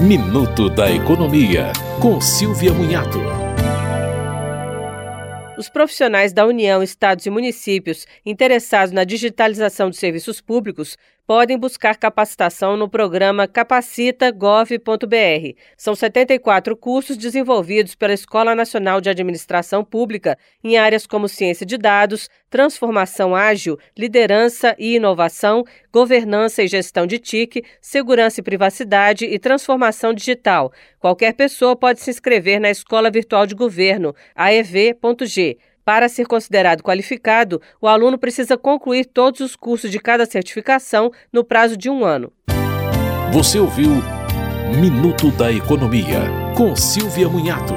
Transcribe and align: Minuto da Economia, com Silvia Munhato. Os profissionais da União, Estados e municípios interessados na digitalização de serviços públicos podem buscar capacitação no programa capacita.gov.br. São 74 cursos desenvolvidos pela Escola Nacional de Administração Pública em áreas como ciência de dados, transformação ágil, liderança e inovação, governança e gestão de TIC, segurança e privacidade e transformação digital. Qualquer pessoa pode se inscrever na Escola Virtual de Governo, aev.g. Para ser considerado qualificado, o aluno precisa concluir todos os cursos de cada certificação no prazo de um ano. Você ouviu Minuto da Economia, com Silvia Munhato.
Minuto 0.00 0.70
da 0.70 0.90
Economia, 0.90 1.74
com 2.00 2.22
Silvia 2.22 2.72
Munhato. 2.72 3.18
Os 5.58 5.68
profissionais 5.68 6.32
da 6.32 6.46
União, 6.46 6.82
Estados 6.82 7.26
e 7.26 7.30
municípios 7.30 8.06
interessados 8.24 8.92
na 8.94 9.04
digitalização 9.04 9.90
de 9.90 9.98
serviços 9.98 10.40
públicos 10.40 10.96
podem 11.30 11.56
buscar 11.56 11.96
capacitação 11.96 12.76
no 12.76 12.88
programa 12.88 13.46
capacita.gov.br. 13.46 15.54
São 15.76 15.94
74 15.94 16.76
cursos 16.76 17.16
desenvolvidos 17.16 17.94
pela 17.94 18.12
Escola 18.12 18.52
Nacional 18.52 19.00
de 19.00 19.08
Administração 19.08 19.84
Pública 19.84 20.36
em 20.64 20.76
áreas 20.76 21.06
como 21.06 21.28
ciência 21.28 21.64
de 21.64 21.78
dados, 21.78 22.28
transformação 22.50 23.36
ágil, 23.36 23.78
liderança 23.96 24.74
e 24.76 24.96
inovação, 24.96 25.62
governança 25.92 26.64
e 26.64 26.66
gestão 26.66 27.06
de 27.06 27.20
TIC, 27.20 27.62
segurança 27.80 28.40
e 28.40 28.42
privacidade 28.42 29.24
e 29.24 29.38
transformação 29.38 30.12
digital. 30.12 30.72
Qualquer 30.98 31.34
pessoa 31.34 31.76
pode 31.76 32.00
se 32.00 32.10
inscrever 32.10 32.58
na 32.58 32.70
Escola 32.70 33.08
Virtual 33.08 33.46
de 33.46 33.54
Governo, 33.54 34.16
aev.g. 34.34 35.58
Para 35.90 36.08
ser 36.08 36.24
considerado 36.24 36.84
qualificado, 36.84 37.60
o 37.80 37.88
aluno 37.88 38.16
precisa 38.16 38.56
concluir 38.56 39.06
todos 39.06 39.40
os 39.40 39.56
cursos 39.56 39.90
de 39.90 39.98
cada 39.98 40.24
certificação 40.24 41.10
no 41.32 41.42
prazo 41.42 41.76
de 41.76 41.90
um 41.90 42.04
ano. 42.04 42.32
Você 43.32 43.58
ouviu 43.58 44.00
Minuto 44.80 45.32
da 45.32 45.50
Economia, 45.50 46.20
com 46.56 46.76
Silvia 46.76 47.28
Munhato. 47.28 47.74